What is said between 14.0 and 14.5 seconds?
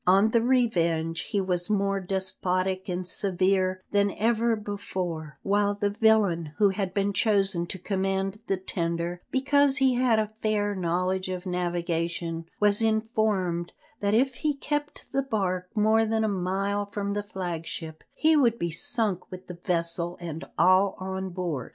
if